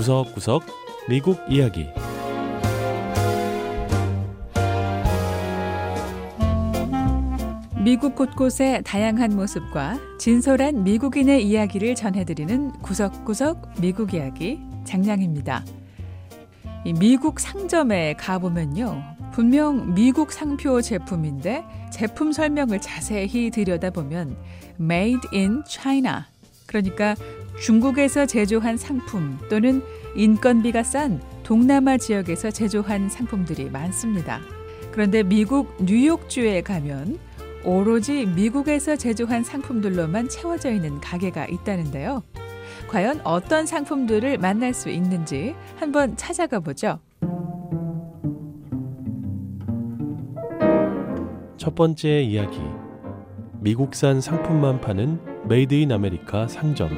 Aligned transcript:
구석구석 0.00 0.64
미국 1.10 1.38
이야기 1.46 1.86
미국 7.84 8.14
곳곳의 8.14 8.82
다양한 8.82 9.36
모습과 9.36 9.98
진솔한 10.18 10.84
미국인의 10.84 11.46
이야기를 11.46 11.96
전해드리는 11.96 12.78
구석구석 12.80 13.72
미국 13.82 14.14
이야기 14.14 14.62
장량입니다. 14.84 15.66
미국 16.98 17.38
상점에 17.38 18.14
가보면요. 18.14 19.02
분명 19.34 19.92
미국 19.92 20.32
상표 20.32 20.80
제품인데 20.80 21.62
제품 21.92 22.32
설명을 22.32 22.80
자세히 22.80 23.50
들여다보면 23.50 24.34
Made 24.80 25.28
in 25.34 25.62
China. 25.66 26.22
그러니까 26.64 27.16
중국에서 27.60 28.26
제조한 28.26 28.76
상품 28.76 29.38
또는 29.50 29.82
인건비가 30.14 30.82
싼 30.82 31.20
동남아 31.42 31.96
지역에서 31.96 32.50
제조한 32.50 33.08
상품들이 33.08 33.70
많습니다. 33.70 34.40
그런데 34.92 35.22
미국 35.22 35.74
뉴욕주에 35.80 36.62
가면 36.62 37.18
오로지 37.64 38.26
미국에서 38.26 38.96
제조한 38.96 39.44
상품들로만 39.44 40.28
채워져 40.28 40.70
있는 40.72 41.00
가게가 41.00 41.46
있다는데요. 41.46 42.22
과연 42.88 43.20
어떤 43.22 43.66
상품들을 43.66 44.38
만날 44.38 44.74
수 44.74 44.88
있는지 44.88 45.54
한번 45.76 46.16
찾아가 46.16 46.60
보죠. 46.60 46.98
첫 51.56 51.74
번째 51.74 52.22
이야기 52.22 52.58
미국산 53.60 54.20
상품만 54.20 54.80
파는 54.80 55.20
Made 55.46 55.74
in 55.74 55.92
America 55.92 56.48
상점 56.48 56.88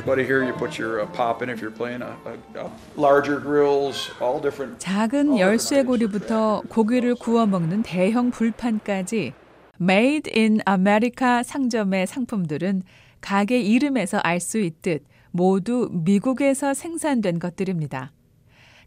buddy 0.00 0.24
here. 0.24 0.42
You 0.42 0.52
put 0.54 0.78
your 0.78 1.04
pop 1.12 1.42
in 1.42 1.50
if 1.50 1.60
you're 1.60 1.70
playing 1.70 2.02
a, 2.02 2.16
a, 2.24 2.64
a 2.64 2.70
larger 2.96 3.38
grills, 3.38 4.10
all 4.20 4.40
different. 4.40 4.78
작은 4.78 5.38
열쇠 5.38 5.82
고리부터 5.82 6.62
고기를 6.68 7.14
구워 7.16 7.46
먹는 7.46 7.82
대형 7.82 8.30
불판까지 8.30 9.34
Made 9.80 10.32
in 10.34 10.60
America 10.68 11.42
상점의 11.44 12.06
상품들은 12.06 12.82
가게 13.20 13.60
이름에서 13.60 14.18
알 14.18 14.40
수 14.40 14.58
있듯 14.58 15.04
모두 15.30 15.88
미국에서 15.92 16.74
생산된 16.74 17.38
것들입니다. 17.38 18.12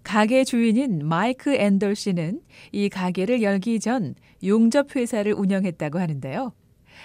가게 0.03 0.44
주인인 0.44 1.08
마이크 1.08 1.56
앤더 1.56 1.95
씨는 1.95 2.42
이 2.72 2.90
가게를 2.90 3.42
열기 3.42 3.80
전 3.80 4.14
용접 4.44 4.95
회사를 4.95 5.34
운영했다고 5.34 6.00
하는데요. 6.00 6.53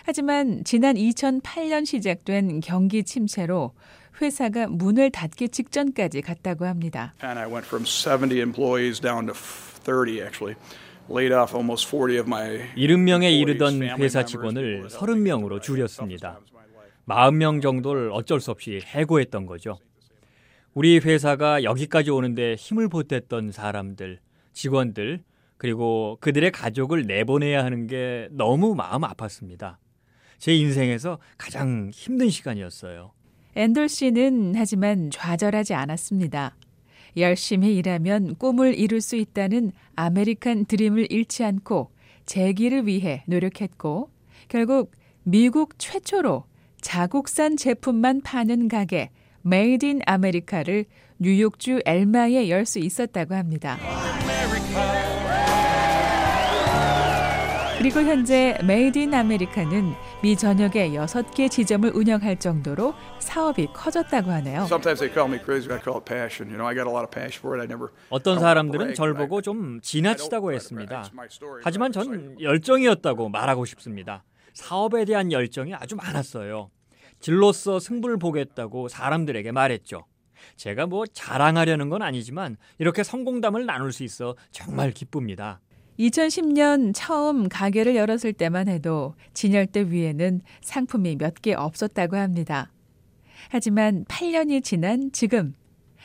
하지만 0.04 0.62
지난 0.64 0.96
2008년 0.96 1.86
시작된 1.86 2.60
경기 2.60 3.04
침체로 3.04 3.72
회사가 4.20 4.66
문을 4.68 5.10
닫기 5.10 5.48
직전까지 5.48 6.22
갔다고 6.22 6.66
합니다. 6.66 7.14
And 7.22 7.38
I 7.38 7.46
went 7.46 7.66
from 7.66 7.84
70 7.84 8.38
employees 8.40 9.00
down 9.00 9.26
to 9.26 9.34
30 9.34 10.20
actually. 10.20 10.56
Laid 11.10 11.34
off 11.34 11.54
almost 11.54 11.88
40 11.88 12.20
of 12.20 12.28
my 12.28 12.60
70명에 12.76 13.32
이르던 13.40 13.82
회사 13.98 14.24
직원을 14.24 14.88
30명으로 14.88 15.60
줄였습니다. 15.60 16.40
40명 17.08 17.60
정도를 17.60 18.10
어쩔 18.12 18.40
수 18.40 18.52
없이 18.52 18.80
해고했던 18.84 19.46
거죠. 19.46 19.78
우리 20.72 20.98
회사가 20.98 21.64
여기까지 21.64 22.10
오는데 22.10 22.54
힘을 22.54 22.88
보탰던 22.88 23.50
사람들, 23.50 24.20
직원들, 24.52 25.24
그리고 25.60 26.16
그들의 26.22 26.52
가족을 26.52 27.02
내보내야 27.02 27.62
하는 27.62 27.86
게 27.86 28.28
너무 28.30 28.74
마음 28.74 29.02
아팠습니다. 29.02 29.76
제 30.38 30.54
인생에서 30.54 31.18
가장 31.36 31.90
힘든 31.92 32.30
시간이었어요. 32.30 33.12
앤돌 33.56 33.90
씨는 33.90 34.54
하지만 34.56 35.10
좌절하지 35.10 35.74
않았습니다. 35.74 36.56
열심히 37.18 37.76
일하면 37.76 38.36
꿈을 38.36 38.74
이룰 38.74 39.02
수 39.02 39.16
있다는 39.16 39.72
아메리칸 39.96 40.64
드림을 40.64 41.12
잃지 41.12 41.44
않고 41.44 41.90
재기를 42.24 42.86
위해 42.86 43.22
노력했고 43.26 44.08
결국 44.48 44.92
미국 45.24 45.78
최초로 45.78 46.44
자국산 46.80 47.58
제품만 47.58 48.22
파는 48.22 48.68
가게 48.68 49.10
Made 49.42 49.84
in 49.84 50.00
America를 50.06 50.86
뉴욕주 51.18 51.80
엘마에 51.84 52.48
열 52.48 52.64
수 52.64 52.78
있었다고 52.78 53.34
합니다. 53.34 53.76
그리고 57.80 58.00
현재 58.00 58.58
Made 58.62 58.98
in 58.98 59.14
America는 59.14 59.94
미 60.22 60.36
전역에 60.36 60.90
6개 60.90 61.50
지점을 61.50 61.90
운영할 61.96 62.38
정도로 62.38 62.92
사업이 63.20 63.68
커졌다고 63.72 64.30
하네요. 64.32 64.66
어떤 68.10 68.38
사람들은 68.38 68.92
절 68.92 69.14
보고 69.14 69.40
좀 69.40 69.80
지나치다고 69.80 70.52
했습니다. 70.52 71.10
하지만 71.64 71.90
전 71.90 72.38
열정이었다고 72.38 73.30
말하고 73.30 73.64
싶습니다. 73.64 74.24
사업에 74.52 75.06
대한 75.06 75.32
열정이 75.32 75.74
아주 75.74 75.96
많았어요. 75.96 76.68
질로써 77.18 77.80
승부를 77.80 78.18
보겠다고 78.18 78.88
사람들에게 78.88 79.52
말했죠. 79.52 80.04
제가 80.56 80.84
뭐 80.84 81.06
자랑하려는 81.06 81.88
건 81.88 82.02
아니지만 82.02 82.58
이렇게 82.78 83.02
성공담을 83.02 83.64
나눌 83.64 83.90
수 83.94 84.04
있어 84.04 84.36
정말 84.50 84.90
기쁩니다. 84.90 85.60
2010년 86.00 86.92
처음 86.94 87.48
가게를 87.48 87.94
열었을 87.94 88.32
때만 88.32 88.68
해도 88.68 89.14
진열대 89.34 89.90
위에는 89.90 90.40
상품이 90.62 91.16
몇 91.16 91.34
개 91.42 91.52
없었다고 91.52 92.16
합니다. 92.16 92.70
하지만 93.50 94.04
8년이 94.06 94.64
지난 94.64 95.10
지금 95.12 95.54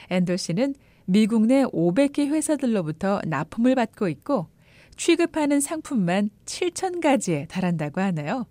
앤더 0.10 0.38
씨는 0.38 0.76
미국 1.06 1.46
내 1.46 1.64
500개 1.64 2.28
회사들로부터 2.28 3.22
납품을 3.26 3.76
받고 3.76 4.10
있고 4.10 4.48
취급하는 4.98 5.60
상품만 5.60 6.30
7천 6.46 7.02
가지에 7.02 7.46
달한다고 7.48 8.02
하네요. 8.02 8.46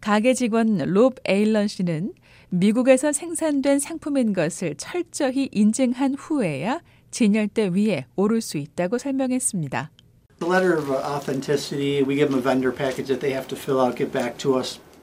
가게 0.00 0.34
직원 0.34 0.78
롭 0.78 1.18
에일런 1.24 1.66
씨는 1.66 2.12
미국에서 2.50 3.12
생산된 3.12 3.78
상품인 3.78 4.32
것을 4.32 4.74
철저히 4.76 5.48
인증한 5.52 6.14
후에야 6.14 6.82
진열대 7.10 7.68
위에 7.68 8.06
오를 8.16 8.40
수 8.40 8.58
있다고 8.58 8.98
설명했습니다. 8.98 9.90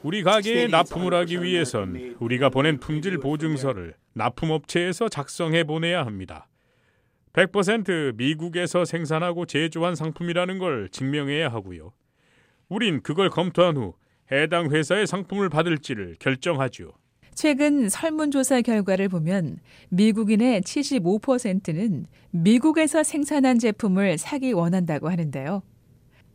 우리 0.02 0.22
가게에 0.22 0.66
납품을 0.66 1.14
하기 1.14 1.42
위해선 1.42 2.16
우리가 2.18 2.48
보낸 2.48 2.78
품질 2.78 3.18
보증서를 3.18 3.94
납품업체에서 4.14 5.08
작성해 5.08 5.64
보내야 5.64 6.04
합니다. 6.04 6.48
100% 7.32 8.16
미국에서 8.16 8.84
생산하고 8.84 9.46
제조한 9.46 9.94
상품이라는 9.94 10.58
걸 10.58 10.88
증명해야 10.90 11.48
하고요. 11.48 11.92
우린 12.68 13.02
그걸 13.02 13.30
검토한 13.30 13.76
후 13.76 13.94
해당 14.30 14.70
회사의 14.70 15.06
상품을 15.06 15.48
받을지를 15.48 16.16
결정하죠. 16.18 16.92
최근 17.34 17.88
설문조사 17.88 18.60
결과를 18.60 19.08
보면 19.08 19.58
미국인의 19.88 20.60
75%는 20.62 22.06
미국에서 22.30 23.02
생산한 23.02 23.58
제품을 23.58 24.18
사기 24.18 24.52
원한다고 24.52 25.08
하는데요. 25.08 25.62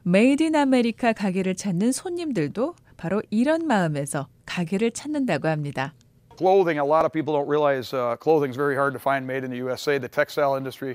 Made 0.03 0.43
in 0.43 0.55
America 0.55 1.13
가게를 1.13 1.55
찾는 1.55 1.91
손님들도 1.91 2.75
바로 2.95 3.21
이런 3.29 3.67
마음에서 3.67 4.27
가게를 4.45 4.91
찾는다고 4.91 5.47
합니다. 5.47 5.93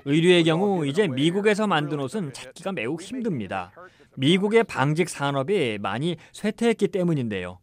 의류의 0.05 0.45
경우 0.45 0.87
이제 0.87 1.09
미국에서 1.09 1.67
만든 1.67 1.99
옷은 2.01 2.33
찾기가 2.33 2.73
매우 2.73 2.97
힘듭니다. 3.01 3.73
미국의 4.17 4.65
방직 4.65 5.09
산업이 5.09 5.79
많이 5.81 6.17
쇠퇴했기 6.33 6.89
때문인데요. 6.89 7.59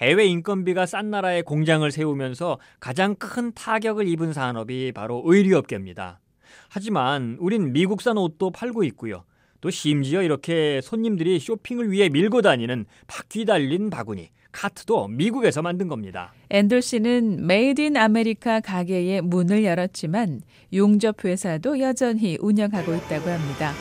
해외 0.00 0.26
인건비가 0.26 0.86
싼 0.86 1.10
나라에 1.10 1.42
공장을 1.42 1.90
세우면서 1.90 2.58
가장 2.78 3.16
큰 3.16 3.52
타격을 3.52 4.06
입은 4.08 4.32
산업이 4.32 4.92
바로 4.92 5.22
의류업계입니다. 5.24 6.20
하지만 6.68 7.36
우린 7.40 7.72
미국산 7.72 8.16
옷도 8.16 8.50
팔고 8.50 8.84
있고요. 8.84 9.24
또 9.60 9.70
심지어 9.70 10.22
이렇게 10.22 10.80
손님들이 10.82 11.40
쇼핑을 11.40 11.90
위해 11.90 12.08
밀고 12.08 12.42
다니는 12.42 12.86
바퀴 13.08 13.44
달린 13.44 13.90
바구니, 13.90 14.30
카트도 14.52 15.08
미국에서 15.08 15.62
만든 15.62 15.88
겁니다. 15.88 16.32
앤돌 16.50 16.80
씨는 16.80 17.46
Made 17.46 17.80
in 17.80 17.96
America 17.96 18.60
가게의 18.60 19.22
문을 19.22 19.64
열었지만 19.64 20.42
용접 20.72 21.24
회사도 21.24 21.80
여전히 21.80 22.38
운영하고 22.40 22.94
있다고 22.94 23.30
합니다. 23.30 23.72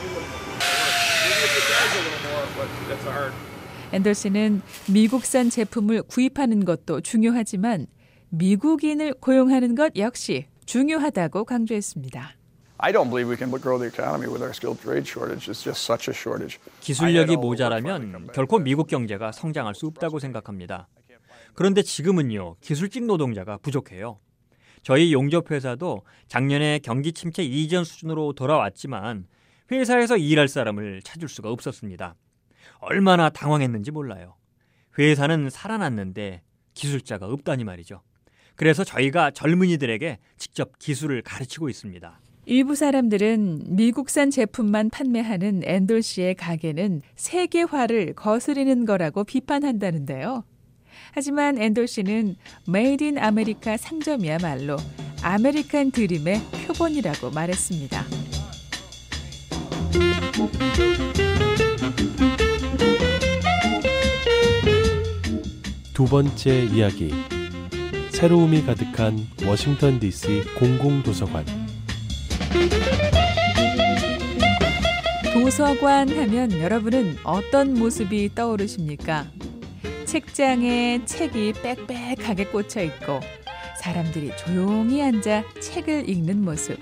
앤더슨은 3.94 4.62
미국산 4.92 5.50
제품을 5.50 6.04
구입하는 6.04 6.66
것도 6.66 7.02
중요하지만 7.02 7.88
미국인을 8.30 9.14
고용하는 9.14 9.76
것 9.76 9.94
역시 9.96 10.48
중요하다고 10.66 11.46
강조했습니다. 11.46 12.36
기술력이 16.82 17.38
모자라면 17.38 18.28
결코 18.34 18.60
미국 18.60 18.88
경제가 18.88 19.32
성장할 19.32 19.74
수 19.74 19.88
없다고 19.88 20.20
생각합니다. 20.20 20.88
그런데 21.54 21.82
지금은요, 21.82 22.58
기술직 22.62 23.06
노동자가 23.06 23.58
부족해요. 23.58 24.20
저희 24.84 25.12
용접회사도 25.12 26.02
작년에 26.28 26.80
경기 26.84 27.14
침체 27.14 27.42
이전 27.42 27.84
수준으로 27.84 28.34
돌아왔지만 28.34 29.26
회사에서 29.72 30.18
일할 30.18 30.48
사람을 30.48 31.02
찾을 31.04 31.30
수가 31.30 31.50
없었습니다. 31.50 32.16
얼마나 32.80 33.30
당황했는지 33.30 33.92
몰라요. 33.92 34.36
회사는 34.98 35.50
살아났는데 35.50 36.42
기술자가 36.74 37.28
없다니 37.28 37.64
말이죠. 37.64 38.02
그래서 38.56 38.84
저희가 38.84 39.32
젊은이들에게 39.32 40.18
직접 40.38 40.80
기술을 40.80 41.22
가르치고 41.22 41.70
있습니다. 41.70 42.20
일부 42.46 42.76
사람들은 42.76 43.76
미국산 43.76 44.32
제품만 44.32 44.90
판매하는 44.90 45.64
앤돌 45.66 46.02
씨의 46.02 46.36
가게는 46.36 47.02
세계화를 47.16 48.14
거스리는 48.14 48.86
거라고 48.86 49.26
비판한다는데요. 49.26 50.46
하지만 51.12 51.58
앤돌 51.58 51.88
씨는 51.88 52.36
Made 52.68 53.04
in 53.04 53.18
America 53.18 53.78
상점이야말로 53.78 54.78
아메리칸 55.24 55.92
드림의 55.92 56.42
표본이라고 56.68 57.32
말했습니다. 57.32 58.06
두 65.98 66.06
번째 66.06 66.66
이야기. 66.66 67.12
새로움이 68.12 68.68
가득한 68.68 69.18
워싱턴 69.48 70.00
DC 70.00 70.44
공공도서관. 70.60 71.44
도서관 75.34 76.08
하면 76.08 76.52
여러분은 76.52 77.16
어떤 77.24 77.74
모습이 77.74 78.36
떠오르십니까? 78.36 79.26
책장에 80.06 81.04
책이 81.04 81.54
빽빽하게 81.64 82.46
꽂혀 82.46 82.84
있고 82.84 83.20
사람들이 83.82 84.38
조용히 84.38 85.02
앉아 85.02 85.46
책을 85.60 86.08
읽는 86.08 86.46
모습. 86.46 86.78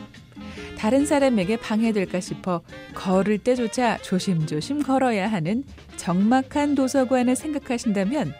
다른 0.77 1.05
사람에게 1.05 1.55
방해될까 1.55 2.19
싶어 2.19 2.63
걸을 2.93 3.37
때조차 3.37 3.97
조심조심 3.99 4.83
걸어야 4.83 5.31
하는 5.31 5.63
적막한 5.95 6.75
도서관을 6.75 7.37
생각하신다면 7.37 8.33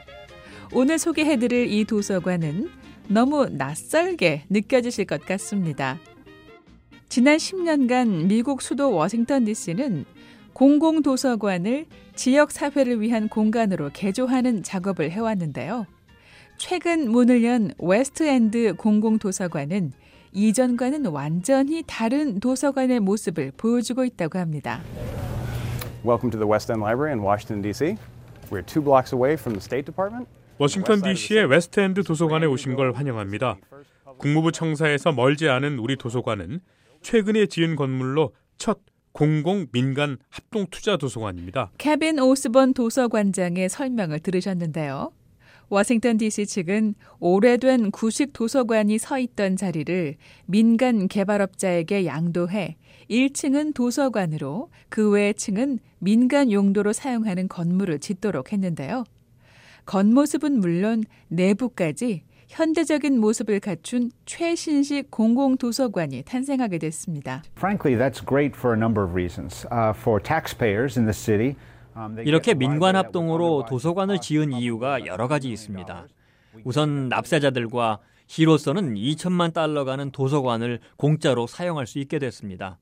오늘 0.78 1.00
소개해드릴 1.00 1.72
이 1.72 1.86
도서관은 1.86 2.70
너무 3.08 3.46
낯설게 3.50 4.44
느껴지실 4.50 5.06
것 5.06 5.26
같습니다. 5.26 5.98
지난 7.08 7.38
10년간 7.38 8.26
미국 8.26 8.62
수도 8.62 8.92
워싱턴 8.92 9.46
DC는 9.46 10.04
공공도서관을 10.52 11.86
지역사회를 12.16 13.00
위한 13.00 13.30
공간으로 13.30 13.90
개조하는 13.94 14.64
작업을 14.64 15.12
해왔는데요. 15.12 15.86
최근 16.58 17.10
문을 17.10 17.46
연 17.46 17.72
웨스트엔드 17.80 18.74
공공도서관은 18.76 19.94
이전과는 20.34 21.06
완전히 21.06 21.84
다른 21.88 22.42
도서관의 22.42 23.00
모습을 23.00 23.54
보여주고 23.56 24.04
있다고 24.04 24.40
합니다. 24.40 24.82
Welcome 26.04 26.32
to 26.32 26.38
the 26.38 26.52
West 26.52 26.70
End 26.70 26.84
Library 26.84 27.18
in 27.18 27.26
Washington, 27.26 27.62
D.C. 27.62 27.96
We're 28.52 28.66
two 28.66 28.84
blocks 28.84 29.14
away 29.16 29.36
from 29.36 29.54
the 29.58 29.64
State 29.64 29.86
Department. 29.86 30.28
워싱턴 30.58 31.02
DC의 31.02 31.46
웨스트엔드 31.46 32.04
도서관에 32.04 32.46
오신 32.46 32.76
걸 32.76 32.94
환영합니다. 32.94 33.58
국무부 34.18 34.52
청사에서 34.52 35.12
멀지 35.12 35.50
않은 35.50 35.80
우리 35.80 35.98
도서관은 35.98 36.62
최근에 37.02 37.48
지은 37.48 37.76
건물로 37.76 38.34
첫 38.58 38.80
공공 39.12 39.68
민간 39.72 40.18
합동 40.30 40.66
투자 40.72 40.98
도서관입니다. 40.98 41.72
케빈 41.78 42.20
오스본 42.20 42.74
도서관장의 42.74 43.70
설명을 43.70 44.20
들으셨는데요. 44.20 45.12
워싱턴 45.70 46.18
DC 46.18 46.46
측은 46.46 46.96
오래된 47.20 47.92
구식 47.92 48.34
도서관이 48.34 48.98
서 48.98 49.18
있던 49.20 49.56
자리를 49.56 50.16
민간 50.46 51.08
개발업자에게 51.08 52.06
양도해 52.06 52.78
1층은 53.10 53.74
도서관으로 53.74 54.70
그 54.90 55.10
외의 55.10 55.34
층은 55.34 55.80
민간 56.00 56.52
용도로 56.52 56.94
사용하는 56.94 57.48
건물을 57.48 58.00
짓도록 58.00 58.54
했는데요. 58.54 59.06
겉모습은 59.86 60.60
물론 60.60 61.04
내부까지 61.28 62.24
현대적인 62.48 63.20
모습을 63.20 63.60
갖춘 63.60 64.12
최신식 64.26 65.10
공공 65.10 65.58
도서관이 65.58 66.24
탄생하게 66.24 66.78
됐습니다. 66.78 67.44
Frankly, 67.58 67.98
that's 67.98 68.26
great 68.26 68.56
for 68.56 68.76
a 68.76 68.80
number 68.80 69.04
of 69.04 69.14
reasons. 69.14 69.66
Uh, 69.72 69.94
for 69.98 70.22
taxpayers 70.22 70.98
in 70.98 71.06
the 71.06 71.14
city, 71.14 71.56
um, 71.96 72.18
이렇게 72.24 72.54
get 72.54 72.64
a 72.64 72.68
민관 72.68 72.96
합동으로 72.96 73.66
도서관을 73.68 74.20
지은 74.20 74.54
이유가 74.54 75.06
여러 75.06 75.28
가지 75.28 75.50
있습니다. 75.50 76.08
$1 76.56 76.62
우선 76.64 77.10
납세자들과 77.10 78.00
시로서는 78.28 78.96
2천만 78.96 79.54
달러 79.54 79.84
가는 79.84 80.12
도서관을 80.12 80.80
공짜로 80.98 81.48
사용할 81.48 81.88
수 81.88 82.00
있게 82.00 82.20
됐습니다. 82.20 82.80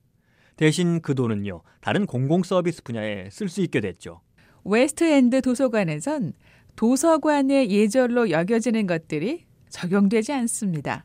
대신 0.56 1.00
그 1.00 1.14
돈은요, 1.14 1.62
다른 1.80 2.06
공공 2.06 2.44
서비스 2.44 2.82
분야에 2.82 3.28
쓸 3.30 3.48
수 3.48 3.60
있게 3.62 3.80
됐죠. 3.80 4.20
웨스트엔드 4.64 5.42
도서관에선 5.42 6.32
도서관의 6.76 7.70
예절로 7.70 8.30
여겨지는 8.30 8.86
것들이 8.86 9.44
적용되지 9.70 10.32
않습니다. 10.32 11.02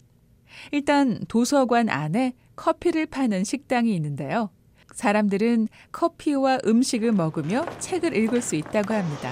일단 0.71 1.19
도서관 1.27 1.89
안에 1.89 2.33
커피를 2.55 3.05
파는 3.05 3.43
식당이 3.43 3.93
있는데요. 3.95 4.49
사람들은 4.93 5.67
커피와 5.91 6.59
음식을 6.65 7.11
먹으며 7.11 7.65
책을 7.79 8.15
읽을 8.15 8.41
수 8.41 8.55
있다고 8.55 8.93
합니다. 8.93 9.31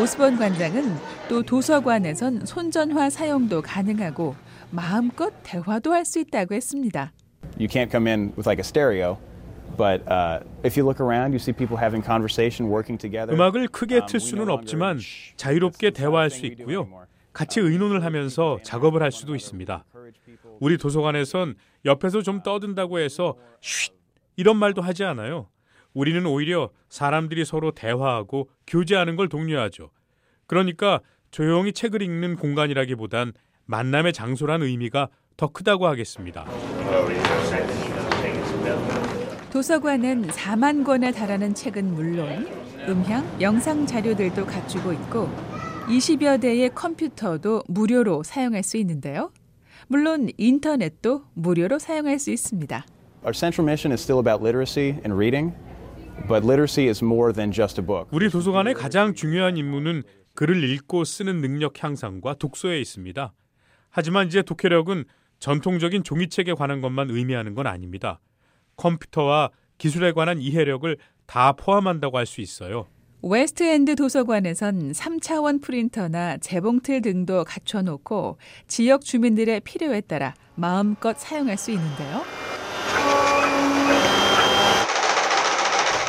오스본 0.00 0.36
관장은 0.38 0.94
또 1.28 1.42
도서관에선 1.42 2.46
손전화 2.46 3.10
사용도 3.10 3.60
가능하고 3.62 4.34
마음껏 4.70 5.32
대화도 5.42 5.92
할 5.92 6.04
수 6.04 6.18
있다고 6.20 6.54
했습니다. 6.54 7.12
You 7.58 7.68
can't 7.68 7.90
come 7.90 8.08
in 8.08 8.32
with 8.36 8.48
like 8.48 8.58
a 8.58 8.64
stereo, 8.64 9.18
but 9.76 10.02
uh, 10.10 10.40
if 10.64 10.76
you 10.76 10.84
look 10.84 11.00
around, 11.00 11.32
you 11.32 11.38
see 11.38 11.52
people 11.52 11.76
having 11.76 12.04
conversation, 12.04 12.70
working 12.70 12.98
together. 13.00 13.34
음악을 13.34 13.68
크게 13.68 13.96
Um, 13.96 14.06
틀 14.06 14.20
수는 14.20 14.48
없지만 14.50 14.96
longer, 14.96 15.04
"Shh, 15.04 15.36
자유롭게 15.36 15.90
대화할 15.90 16.30
수 16.30 16.46
있고요. 16.46 16.80
anymore." 16.82 17.06
같이 17.32 17.60
의논을 17.60 18.04
하면서 18.04 18.58
작업을 18.62 19.02
할 19.02 19.10
수도 19.10 19.34
있습니다. 19.34 19.84
우리 20.60 20.76
도서관에선 20.76 21.54
옆에서 21.86 22.22
좀 22.22 22.42
떠든다고 22.42 22.98
해서 22.98 23.36
쉿 23.62 23.92
이런 24.36 24.56
말도 24.58 24.82
하지 24.82 25.04
않아요. 25.04 25.48
우리는 25.94 26.24
오히려 26.26 26.70
사람들이 26.88 27.44
서로 27.44 27.70
대화하고 27.72 28.48
교제하는 28.66 29.16
걸 29.16 29.28
독려하죠. 29.28 29.90
그러니까 30.46 31.00
조용히 31.30 31.72
책을 31.72 32.02
읽는 32.02 32.36
공간이라기보단 32.36 33.32
만남의 33.64 34.12
장소란 34.12 34.62
의미가 34.62 35.08
더 35.36 35.48
크다고 35.48 35.86
하겠습니다. 35.86 36.44
도서관은 39.62 40.26
4만 40.26 40.84
권에 40.84 41.12
달하는 41.12 41.54
책은 41.54 41.94
물론 41.94 42.48
음향, 42.88 43.40
영상 43.40 43.86
자료들도 43.86 44.44
갖추고 44.44 44.92
있고 44.92 45.28
20여 45.86 46.40
대의 46.40 46.68
컴퓨터도 46.74 47.62
무료로 47.68 48.24
사용할 48.24 48.64
수 48.64 48.76
있는데요. 48.78 49.30
물론 49.86 50.30
인터넷도 50.36 51.26
무료로 51.34 51.78
사용할 51.78 52.18
수 52.18 52.32
있습니다. 52.32 52.84
Our 53.22 53.32
central 53.32 53.64
mission 53.64 53.92
is 53.92 54.02
still 54.02 54.18
about 54.18 54.42
literacy 54.44 54.98
and 55.06 55.14
reading, 55.14 55.54
but 56.26 56.44
literacy 56.44 56.88
is 56.88 57.00
more 57.04 57.32
than 57.32 57.52
just 57.52 57.80
a 57.80 57.86
book. 57.86 58.08
우리 58.10 58.30
도서관의 58.30 58.74
가장 58.74 59.14
중요한 59.14 59.56
임무는 59.56 60.02
글을 60.34 60.64
읽고 60.70 61.04
쓰는 61.04 61.40
능력 61.40 61.84
향상과 61.84 62.34
독서에 62.34 62.80
있습니다. 62.80 63.32
하지만 63.90 64.26
이제 64.26 64.42
독해력은 64.42 65.04
전통적인 65.38 66.02
종이책에 66.02 66.54
관한 66.54 66.80
것만 66.80 67.10
의미하는 67.10 67.54
건 67.54 67.68
아닙니다. 67.68 68.18
컴퓨터와 68.76 69.50
기술에 69.78 70.12
관한 70.12 70.38
이해력을 70.40 70.96
다 71.26 71.52
포함한다고 71.52 72.18
할 72.18 72.26
수 72.26 72.40
있어요. 72.40 72.86
웨스트엔드 73.22 73.94
도서관에선 73.94 74.92
3차원 74.92 75.62
프린터나 75.62 76.38
재봉틀 76.38 77.02
등도 77.02 77.44
갖춰놓고 77.44 78.38
지역 78.66 79.02
주민들의 79.02 79.60
필요에 79.60 80.00
따라 80.00 80.34
마음껏 80.56 81.16
사용할 81.16 81.56
수 81.56 81.70
있는데요. 81.70 82.22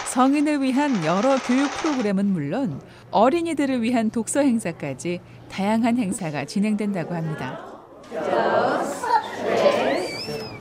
성인을 0.07 0.61
위한 0.61 1.03
여러 1.05 1.37
교육 1.39 1.71
프로그램은 1.71 2.27
물론 2.27 2.79
어린이들을 3.11 3.81
위한 3.81 4.09
독서 4.11 4.41
행사까지 4.41 5.19
다양한 5.49 5.97
행사가 5.97 6.45
진행된다고 6.45 7.15
합니다. 7.15 7.59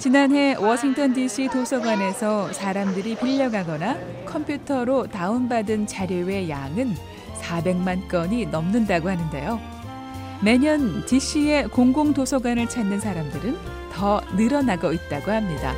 지난해 0.02 0.56
워싱턴 0.56 1.12
DC 1.12 1.50
도서관에서 1.52 2.52
사람들이 2.52 3.14
빌려가거나 3.14 3.97
컴퓨터로 4.26 5.06
다운받은 5.06 5.87
자료의 5.87 6.50
양은 6.50 6.97
400만 7.40 8.09
건이 8.09 8.47
넘는다고 8.47 9.09
하는데요. 9.09 9.61
매년 10.42 11.06
DC의 11.06 11.68
공공도서관을 11.68 12.68
찾는 12.68 12.99
사람들은 12.99 13.56
더 13.92 14.21
늘어나고 14.37 14.92
있다고 14.92 15.30
합니다. 15.30 15.73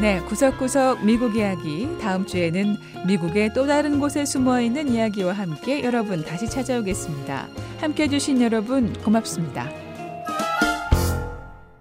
네, 0.00 0.20
구석구석 0.22 1.04
미국 1.04 1.36
이야기. 1.36 1.96
다음 2.00 2.26
주에는 2.26 2.76
미국의 3.06 3.52
또 3.54 3.68
다른 3.68 4.00
곳에 4.00 4.24
숨어 4.24 4.60
있는 4.60 4.88
이야기와 4.88 5.32
함께 5.32 5.84
여러분 5.84 6.24
다시 6.24 6.50
찾아오겠습니다. 6.50 7.46
함께 7.78 8.02
해주신 8.02 8.42
여러분 8.42 8.92
고맙습니다. 9.04 9.83